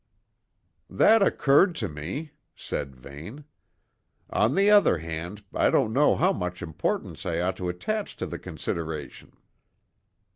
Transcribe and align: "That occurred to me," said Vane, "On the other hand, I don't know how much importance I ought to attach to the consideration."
"That 0.89 1.21
occurred 1.21 1.75
to 1.75 1.87
me," 1.87 2.31
said 2.55 2.95
Vane, 2.95 3.43
"On 4.31 4.55
the 4.55 4.71
other 4.71 4.97
hand, 4.97 5.43
I 5.53 5.69
don't 5.69 5.93
know 5.93 6.15
how 6.15 6.33
much 6.33 6.63
importance 6.63 7.23
I 7.23 7.39
ought 7.39 7.57
to 7.57 7.69
attach 7.69 8.17
to 8.17 8.25
the 8.25 8.39
consideration." 8.39 9.37